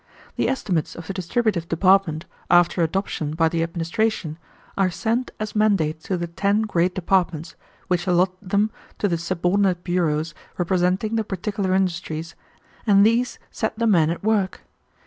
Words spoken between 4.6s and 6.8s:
are sent as mandates to the ten